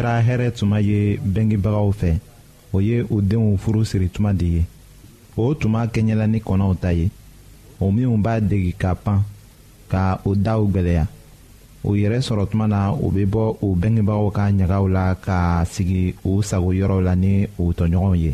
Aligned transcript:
kɛra 0.00 0.20
hɛrɛ 0.24 0.48
tuma 0.56 0.78
ye 0.80 1.18
bengebagaw 1.20 1.92
fɛ 1.92 2.18
o 2.72 2.80
ye 2.80 3.02
u 3.10 3.20
denw 3.20 3.56
furu 3.60 3.84
siri 3.84 4.08
tuma 4.08 4.32
de 4.32 4.44
ye 4.46 4.64
o 5.36 5.52
tuma 5.54 5.84
kɛɲɛla 5.92 6.24
ni 6.30 6.38
kɔnɔw 6.40 6.74
ta 6.80 6.88
ye 6.92 7.10
o 7.78 7.90
minw 7.92 8.16
b'a 8.16 8.40
degi 8.40 8.72
ka 8.80 8.94
pan 8.94 9.22
ka 9.92 10.16
o 10.24 10.32
daw 10.34 10.64
gwɛlɛya 10.64 11.04
o 11.84 11.92
yɛrɛ 11.94 12.22
sɔrɔ 12.24 12.48
tuma 12.50 12.66
na 12.66 12.92
u 12.96 13.10
be 13.12 13.26
bɔ 13.26 13.58
u 13.60 13.74
bengebagaw 13.76 14.30
ka 14.32 14.48
ɲagaw 14.50 14.88
la 14.88 15.14
ka 15.20 15.64
sigi 15.70 16.14
u 16.24 16.40
sago 16.42 16.72
yɔrɔw 16.72 17.00
la 17.04 17.14
ni 17.14 17.46
u 17.60 17.68
tɔɲɔgɔnw 17.72 18.16
ye 18.16 18.32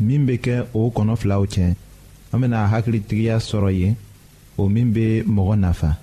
min 0.00 0.26
be 0.26 0.38
kɛ 0.42 0.66
o 0.74 0.90
kɔnɔ 0.90 1.14
filaw 1.16 1.46
cɛ 1.46 1.74
an 2.32 2.40
bena 2.40 2.66
hakilitigiya 2.66 3.38
sɔrɔ 3.38 3.70
ye 3.78 3.94
o 4.58 4.68
min 4.68 4.90
be 4.92 5.22
mɔgɔ 5.22 5.54
nafa 5.58 5.96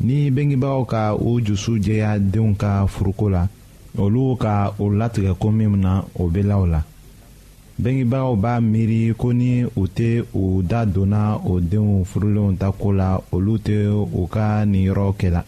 ni 0.00 0.28
bengebagaw 0.30 0.84
ka 0.84 1.16
u 1.16 1.40
jusu 1.40 1.80
jɛya 1.80 2.18
denw 2.20 2.52
ka 2.54 2.84
furuko 2.86 3.30
la 3.32 3.48
olu 3.98 4.36
ka 4.36 4.74
o 4.78 4.88
latigɛ 4.90 5.34
ko 5.38 5.50
min 5.52 5.76
na 5.80 6.02
o 6.18 6.28
bɛ 6.28 6.42
la 6.42 6.56
o 6.58 6.66
la 6.66 6.80
bɛnkibaaw 7.82 8.36
b'a 8.36 8.52
miiri 8.60 9.14
ko 9.16 9.32
ni 9.32 9.64
u 9.64 9.82
tɛ 9.86 10.22
u 10.34 10.62
da 10.62 10.84
donna 10.86 11.36
o 11.36 11.60
denw 11.60 12.04
furulenw 12.04 12.56
ta 12.58 12.72
ko 12.72 12.92
la 12.92 13.20
olu 13.32 13.56
tɛ 13.56 13.88
u 14.18 14.26
ka 14.28 14.64
ninyɔrɔ 14.66 15.08
kɛla 15.20 15.42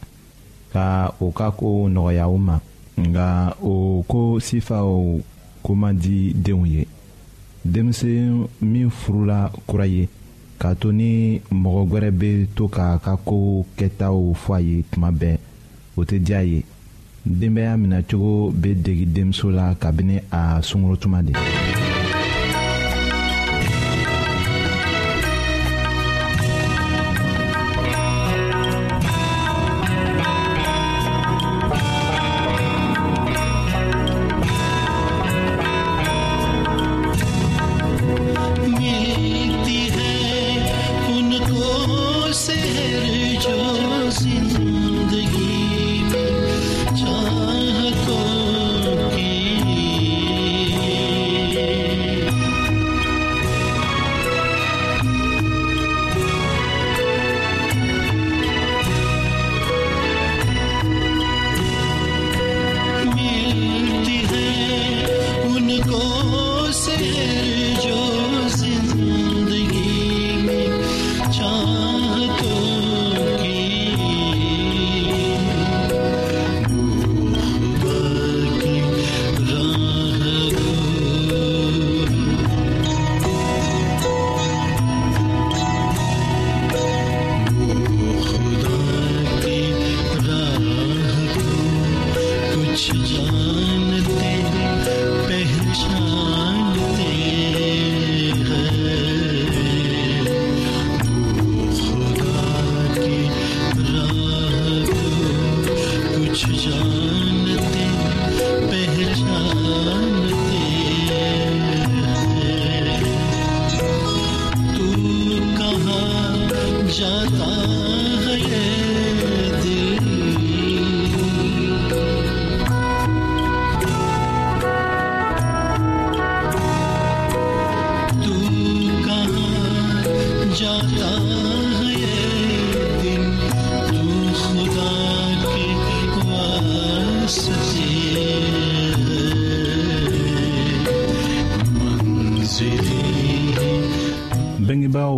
ka 0.73 1.15
u 1.21 1.31
ka 1.33 1.51
ko 1.53 1.89
nɔgɔya 1.89 2.25
u 2.35 2.39
ma 2.39 2.57
nka 3.01 3.57
o 3.63 4.03
ko 4.07 4.39
sifaw 4.41 5.19
ko 5.63 5.75
man 5.75 5.97
di 5.97 6.33
denw 6.35 6.65
ye 6.67 6.85
denmisɛn 7.65 8.47
min 8.61 8.91
furula 8.91 9.51
kura 9.67 9.87
ye 9.87 10.09
k'a 10.59 10.75
to 10.75 10.93
ni 10.93 11.41
mɔgɔ 11.51 11.83
wɛrɛ 11.91 12.11
bɛ 12.21 12.47
to 12.57 12.69
k'a 12.69 12.99
ka 13.01 13.17
ko 13.17 13.65
kɛtaw 13.77 14.35
fɔ 14.37 14.55
a 14.57 14.61
ye 14.61 14.85
tuma 14.91 15.11
bɛɛ 15.11 15.39
o 15.97 16.05
tɛ 16.05 16.19
diya 16.21 16.39
a 16.39 16.43
ye. 16.43 16.65
denbaya 17.27 17.77
minacogo 17.77 18.53
be 18.53 18.75
degi 18.75 19.07
denmuso 19.07 19.51
la 19.51 19.75
kabini 19.75 20.21
a 20.31 20.61
sungurutuma 20.63 21.23
de 21.23 21.33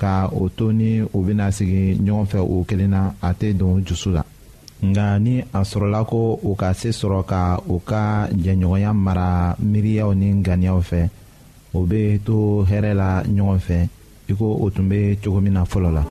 ka 0.00 0.28
o 0.34 0.48
to 0.50 0.72
ni 0.74 1.00
o 1.02 1.18
bena 1.22 1.50
sigi 1.52 1.94
ɲɔgɔn 2.04 2.26
fɛ 2.30 2.38
o 2.42 2.64
kelen 2.68 2.90
na 2.90 3.14
a 3.20 3.32
tɛ 3.34 3.56
don 3.56 3.82
jusu 3.86 4.10
la 4.10 4.22
nga 4.84 5.18
ni 5.18 5.40
a 5.52 5.60
sɔrɔla 5.64 6.06
ko 6.06 6.38
o 6.42 6.54
ka 6.54 6.72
se 6.74 6.88
sɔrɔ 6.90 7.22
ka 7.24 7.40
o 7.68 7.78
ka 7.78 8.28
jɛɲɔgɔnya 8.32 8.90
mara 8.94 9.56
miiriyaw 9.60 10.10
ni 10.14 10.42
ganiyaw 10.42 10.80
fɛ 10.82 11.00
o 11.74 11.80
be 11.86 12.18
to 12.26 12.66
hɛrɛ 12.68 12.94
la 12.94 13.22
ɲɔgɔn 13.22 13.58
fɛ 13.66 13.78
i 14.30 14.32
ko 14.34 14.46
o 14.64 14.70
tun 14.70 14.88
be 14.88 15.16
cogo 15.22 15.40
min 15.42 15.52
na 15.54 15.62
fɔlɔ 15.64 15.90
la 15.94 16.04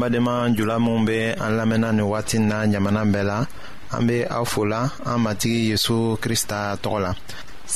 badema 0.00 0.48
jula 0.56 0.78
minw 0.80 1.04
be 1.04 1.20
an 1.44 1.52
lamɛnna 1.58 1.92
ni 1.96 2.02
wagati 2.10 2.36
na 2.38 2.64
ɲamana 2.72 3.02
bɛɛ 3.12 3.22
la 3.30 3.38
an 3.94 4.06
be 4.06 4.16
aw 4.36 4.44
fola 4.52 4.80
an 5.10 5.18
matigi 5.24 5.60
yezu 5.70 6.16
krista 6.22 6.58
tɔgɔ 6.82 6.98
la 7.04 7.10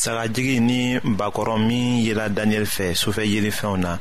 sagajigi 0.02 0.56
ni 0.68 0.78
bakɔrɔ 1.18 1.54
min 1.68 1.84
yela 2.06 2.24
daniyɛli 2.36 2.70
fɛ 2.76 2.86
sufɛ 3.02 3.22
yelifɛnw 3.32 3.76
na 3.84 3.92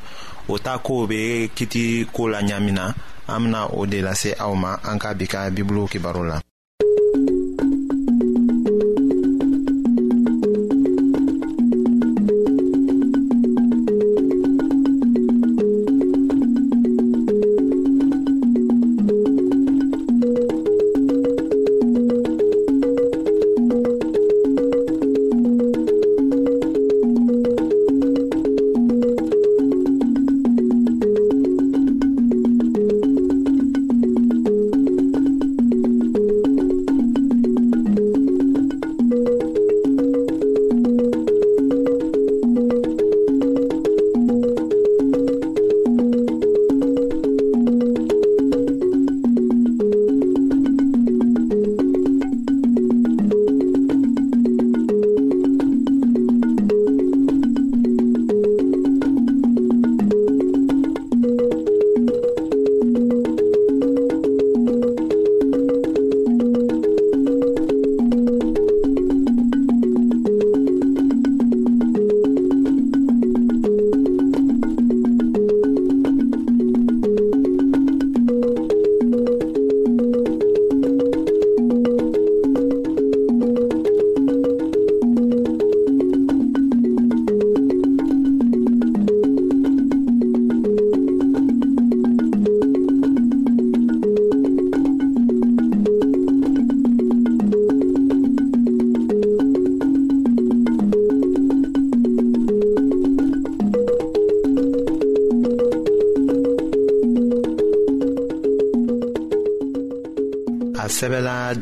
o 0.48 0.56
ta 0.66 0.74
koow 0.86 1.08
be 1.10 1.50
kiti 1.58 1.84
koo 2.14 2.28
la 2.34 2.40
ɲa 2.48 2.58
na 2.80 2.86
an 3.34 3.40
bena 3.44 3.60
o 3.80 3.86
de 3.86 4.00
lase 4.08 4.30
aw 4.46 4.54
ma 4.56 4.78
an 4.90 5.00
ka 5.00 5.10
bi 5.18 5.26
ka 5.28 5.50
bibulu 5.56 5.90
kibaru 5.92 6.24
la 6.30 6.38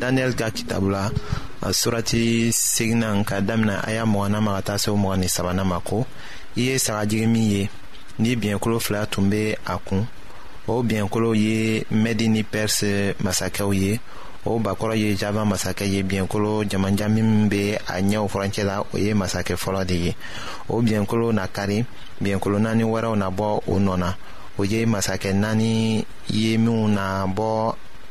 daniyɛli 0.02 0.34
ka 0.34 0.50
kitabu 0.50 0.90
la 0.90 1.06
uh, 1.62 1.70
surati 1.70 2.50
seginan 2.50 3.22
ka 3.24 3.38
damina 3.40 3.78
a 3.86 3.92
y'a 3.94 4.04
mɔgɔna 4.04 4.40
ma 4.42 4.54
ka 4.58 4.62
taa 4.74 4.78
se 4.82 4.90
mɔgɔ 4.90 5.16
ni 5.22 5.28
sabana 5.30 5.64
ma 5.64 5.78
ko 5.78 6.04
i 6.56 6.60
ye 6.66 6.74
sagajigi 6.78 7.26
min 7.28 7.50
ye 7.50 7.68
ni 8.18 8.34
biɲɛkolo 8.36 8.80
fila 8.80 9.06
tun 9.06 9.30
be 9.30 9.54
a 9.64 9.78
kun 9.78 10.02
o 10.66 10.82
biɲɛkolo 10.82 11.30
ye 11.38 11.86
mɛdi 12.02 12.26
ni 12.30 12.42
pɛrisi 12.42 13.14
masakɛw 13.22 13.70
ye 13.82 14.00
o 14.44 14.58
bakɔrɔ 14.58 14.96
ye 14.98 15.14
java 15.14 15.44
masakɛ 15.46 15.84
ye 15.86 16.02
biɲɛkolo 16.02 16.66
jamaja 16.68 17.06
min 17.08 17.48
be 17.48 17.74
a 17.86 18.00
ɲɛw 18.02 18.26
furancɛ 18.26 18.64
la 18.66 18.80
o 18.82 18.96
ye 18.98 19.14
masakɛ 19.14 19.54
fɔlɔ 19.54 19.84
de 19.86 19.94
ye 19.96 20.16
o 20.68 20.82
biɲɛkolo 20.82 21.32
na 21.32 21.46
kari 21.46 21.84
biɲɛkolo 22.22 22.58
naani 22.60 22.82
wɛrɛw 22.84 23.14
na 23.18 23.30
bɔ 23.30 23.60
o 23.68 23.78
nɔ 23.78 23.96
na 23.98 24.14
o 24.58 24.62
ye 24.64 24.84
masakɛ 24.84 25.32
naani 25.34 26.04
ye 26.26 26.56
minw 26.58 26.88
na 26.88 27.24
bɔ 27.26 27.74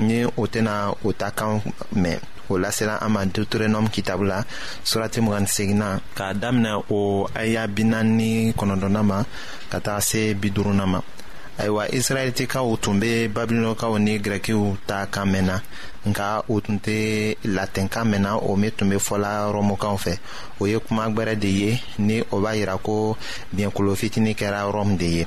ni 0.00 0.24
o 0.24 0.46
tena 0.48 0.90
o 1.04 1.12
ta 1.12 1.30
kan 1.30 1.60
mɛn 2.02 2.18
o 2.50 2.56
lasela 2.58 2.96
an 3.04 3.10
ma 3.12 3.24
deuteronɔme 3.26 3.88
kitabu 3.92 4.24
la 4.24 4.44
surati 4.84 5.20
mugani 5.20 5.46
segina 5.46 6.00
k'a 6.16 6.34
daminɛ 6.40 6.72
o 6.90 7.26
aya 7.34 7.66
binani 7.68 8.12
ni 8.18 8.52
kɔnɔdɔna 8.52 9.02
ma 9.04 9.24
ka 9.70 9.78
taga 9.80 10.00
se 10.00 10.34
biduruna 10.34 10.86
ma 10.86 11.00
ayiwa 11.58 11.84
israɛlitikaw 11.98 12.66
tun 12.82 12.98
be 13.00 13.28
babilɔnkaw 13.28 13.98
ni 14.00 14.18
grɛkiw 14.18 14.78
ta 14.86 15.06
kan 15.06 15.28
mɛnna 15.32 15.56
nka 16.08 16.42
u 16.48 16.60
tun 16.60 16.78
tɛ 16.80 17.36
latɛnkan 17.56 18.06
mɛnna 18.10 18.32
o 18.48 18.56
min 18.56 18.70
tun 18.70 18.88
be 18.90 18.96
fɔla 18.96 19.52
rɔmukaw 19.52 19.94
fɛ 20.04 20.18
o 20.60 20.64
ye 20.66 20.78
kuma 20.80 21.06
gwɛrɛ 21.10 21.38
de 21.38 21.48
ye 21.48 21.80
ni 21.98 22.20
o 22.32 22.40
b'a 22.40 22.52
yira 22.58 22.78
ko 22.82 23.16
biɲɛkolo 23.54 23.92
fitini 24.00 24.34
kɛra 24.34 24.60
rɔmu 24.72 24.96
de 24.98 25.06
ye 25.06 25.26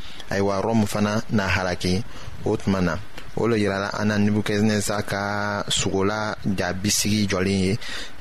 ayiwa 0.31 0.61
rɔmu 0.63 0.87
fana 0.87 1.19
na 1.35 1.45
halaki 1.47 1.99
o 2.47 2.55
tuma 2.55 2.79
na 2.81 2.95
o 3.39 3.43
le 3.49 3.55
yirala 3.61 3.89
an 3.99 4.05
na 4.07 4.15
nibukadinɛza 4.23 4.95
ka 5.11 5.23
ja 6.57 6.67
bisigi 6.81 7.27
jɔlen 7.31 7.59
ye 7.65 7.71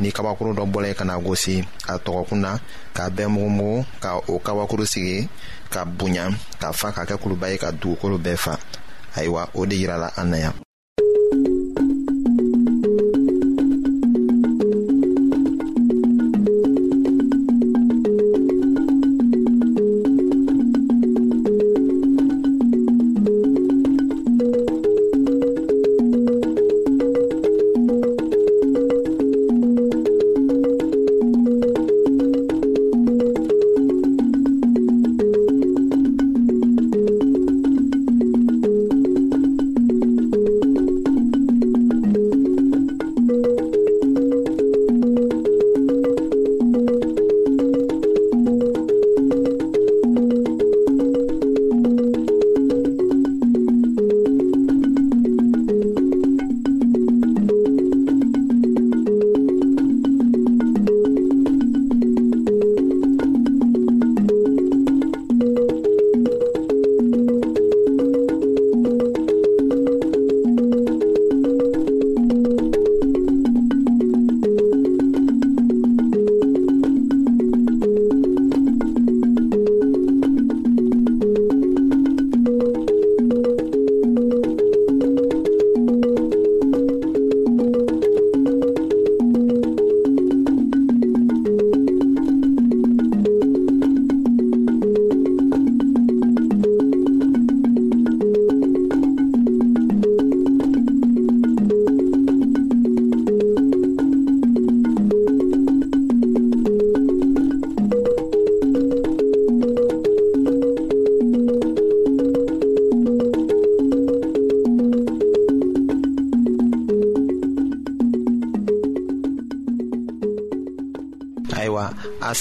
ni 0.02 0.08
kabakuru 0.14 0.50
dɔ 0.58 0.64
bɔla 0.72 0.86
ye 0.90 0.94
ka 0.98 1.04
na 1.04 1.18
gosi 1.24 1.56
a 1.86 1.94
tɔgɔkun 2.04 2.40
na 2.44 2.50
k'a 2.94 3.06
bɛɛ 3.16 3.28
mugumugu 3.34 3.74
ka 4.02 4.10
o 4.16 4.34
kabakuru 4.46 4.84
sigi 4.92 5.28
ka 5.72 5.80
bonya 5.84 6.24
ka 6.60 6.68
fa 6.78 6.88
k'a 6.94 7.04
kɛ 7.08 7.16
kuluba 7.22 7.46
ye 7.50 7.58
ka 7.58 7.70
dugukolo 7.72 8.16
bɛɛ 8.18 8.36
fa 8.44 8.54
ayiwa 9.16 9.48
o 9.58 9.66
de 9.66 9.76
yirala 9.80 10.08
an 10.20 10.30
na 10.30 10.36
yan 10.44 10.54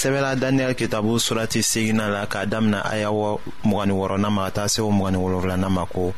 sɛbɛla 0.00 0.34
daniyɛli 0.34 0.74
kitabu 0.74 1.20
surati 1.20 1.62
segina 1.62 2.08
la 2.08 2.26
k'a 2.26 2.46
damina 2.46 2.80
aya 2.90 3.10
mugani 3.68 3.92
wɔrɔna 3.92 4.30
ma 4.30 4.44
ka 4.44 4.50
taa 4.50 4.66
se 4.68 4.80
o 4.80 4.88
mugani 4.90 5.18
wolonfilana 5.20 5.68
ma 5.68 5.84
ko 5.84 6.14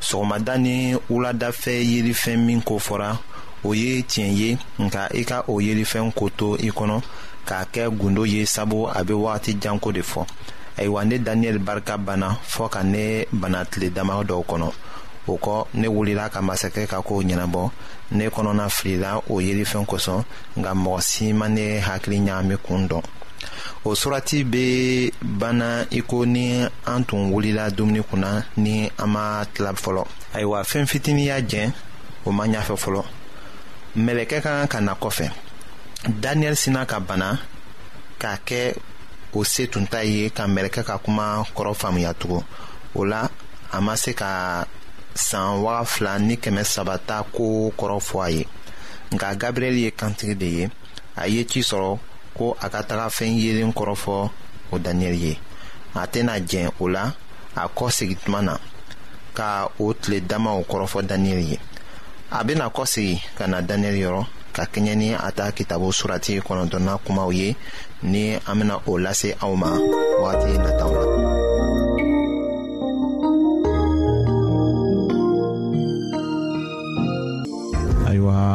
sɔgɔmada 0.00 0.54
ni 0.58 0.94
wuladafɛ 1.10 1.74
yelifɛn 1.92 2.36
min 2.46 2.62
ko 2.62 2.78
fɔra 2.78 3.18
o 3.64 3.72
ye 3.74 4.02
tiɲɛ 4.02 4.30
ye 4.40 4.50
nka 4.78 5.08
i 5.20 5.24
ka 5.24 5.42
o 5.48 5.58
yelifɛn 5.60 6.12
ko 6.14 6.28
to 6.30 6.54
i 6.62 6.70
kɔnɔ 6.78 7.00
k'a 7.46 7.64
kɛ 7.72 7.88
gundo 7.98 8.22
ye 8.24 8.44
sabu 8.46 8.86
a 8.86 9.02
be 9.02 9.12
wagati 9.14 9.58
janko 9.60 9.90
de 9.90 10.02
fɔ 10.02 10.24
ayiwa 10.78 11.04
ne 11.06 11.18
daniyɛli 11.18 11.58
barika 11.64 11.98
banna 11.98 12.38
fɔɔ 12.46 12.70
ka 12.70 12.82
ne 12.84 13.26
bana 13.32 13.64
tile 13.64 13.90
dama 13.90 14.22
dɔw 14.22 14.44
kɔnɔ 14.46 14.70
o 15.26 15.36
kɔ 15.38 15.66
ne 15.74 15.88
wulila 15.88 16.30
ka 16.30 16.38
masakɛ 16.40 16.86
ka 16.86 17.02
koow 17.02 17.22
ɲɛnabɔ 17.24 17.70
ne 18.12 18.28
kɔnɔna 18.28 18.66
filila 18.76 19.12
o 19.28 19.40
yelifɛn 19.48 19.84
kosɔn 19.92 20.22
nka 20.56 20.72
mɔgɔ 20.84 21.00
si 21.02 21.32
ma 21.32 21.48
ne 21.48 21.80
hakili 21.80 22.20
ɲagami 22.20 22.56
kun 22.62 22.86
dɔn 22.88 23.02
o 23.84 23.94
surati 23.94 24.44
be 24.44 25.12
banna 25.22 25.86
i 25.90 26.00
ko 26.08 26.24
ni 26.24 26.64
an 26.86 27.04
tun 27.04 27.30
wulila 27.32 27.70
dumuni 27.70 28.02
kunna 28.10 28.42
ni 28.64 28.76
an 29.02 29.08
ma 29.12 29.24
tila 29.54 29.70
fɔlɔ 29.82 30.02
ayiwa 30.34 30.58
fɛn 30.70 30.84
fitinin 30.90 31.26
y'a 31.30 31.38
jɛn 31.50 31.68
o 32.26 32.30
ma 32.36 32.44
ɲafɛ 32.52 32.74
fɔlɔ 32.84 33.02
mɛlɛkɛ 34.04 34.38
ka 34.44 34.52
ka 34.72 34.78
na 34.86 34.92
kɔfɛ 35.02 35.26
daniyɛli 36.22 36.56
sina 36.62 36.80
ka 36.90 36.98
bana 37.08 37.28
k'a 38.20 38.34
kɛ 38.48 38.60
o 39.38 39.44
se 39.44 39.66
tun 39.72 39.86
ta 39.92 40.00
ye 40.02 40.30
ka 40.36 40.44
mɛlɛkɛ 40.54 40.82
ka 40.88 40.96
kuma 41.04 41.26
kɔrɔ 41.56 41.72
faamuya 41.80 42.12
tugun 42.20 42.44
o 42.94 43.00
la 43.10 43.22
a 43.76 43.80
ma 43.80 43.94
se 43.96 44.12
ka 44.14 44.64
san 45.14 45.60
waga 45.62 45.84
fila 45.84 46.18
ni 46.18 46.36
kɛmɛ 46.36 46.64
saba 46.74 46.98
ta 47.06 47.22
ko 47.34 47.70
kɔrɔ 47.78 47.98
fɔ 48.08 48.18
a 48.24 48.28
ye 48.30 48.44
nka 49.12 49.28
gabriyɛli 49.40 49.80
ye 49.86 49.90
kantigi 49.90 50.34
de 50.38 50.46
ye 50.58 50.70
a 51.16 51.26
ye 51.28 51.44
ci 51.44 51.60
sɔrɔ 51.60 51.98
ko 52.34 52.56
a 52.60 52.66
ka 52.68 52.82
taga 52.82 53.06
fɛn 53.08 53.38
yeelen 53.38 53.72
kɔrɔfɔ 53.72 54.16
o 54.72 54.78
daniyɛli 54.78 55.16
ye 55.24 55.32
a 55.94 56.06
tɛna 56.12 56.34
jɛn 56.50 56.70
o 56.80 56.88
la 56.88 57.12
a 57.54 57.68
kɔ 57.68 57.90
segituma 57.90 58.42
na 58.42 58.56
ka 59.34 59.68
o 59.78 59.92
tile 59.94 60.20
damaw 60.20 60.62
kɔrɔfɔ 60.62 61.06
daniyɛli 61.08 61.46
ye 61.52 61.58
a 62.30 62.44
bena 62.44 62.68
kɔsegi 62.70 63.22
ka 63.38 63.46
na 63.46 63.60
daniyɛli 63.62 64.00
yɔrɔ 64.02 64.26
ka 64.52 64.64
kɛɲɛ 64.64 64.94
ni 64.96 65.14
a 65.14 65.30
ta 65.32 65.50
kitabu 65.52 65.92
surati 65.94 66.40
kɔnɔntɔnna 66.42 66.98
kumaw 67.04 67.30
ye 67.32 67.56
ni 68.02 68.34
an 68.46 68.58
bena 68.58 68.80
o 68.86 68.92
lase 68.98 69.34
aw 69.40 69.54
ma 69.54 69.70
wagati 70.22 70.58
nataw 70.58 70.90
la 70.92 71.33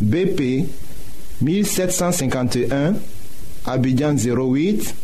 BP 0.00 0.66
1751, 1.42 2.94
Abidjan 3.66 4.14
08, 4.14 4.94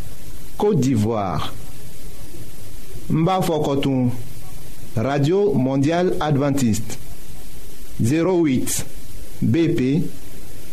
Côte 0.56 0.80
d'Ivoire. 0.80 1.52
Mbafokotoum, 3.10 4.10
Radio 4.96 5.52
Mondiale 5.52 6.14
Adventiste. 6.18 6.98
08, 8.02 8.86
BP 9.42 10.02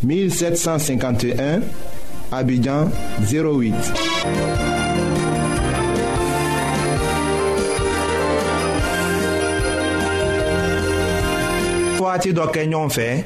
1751, 0.04 1.60
Abidjan 2.32 2.90
08. 3.28 3.74
do 12.32 12.88
fait. 12.90 13.26